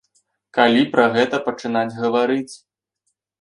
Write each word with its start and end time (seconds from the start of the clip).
Калі 0.57 0.81
пра 0.95 1.05
гэта 1.17 1.41
пачынаць 1.49 1.93
гаварыць. 2.01 2.53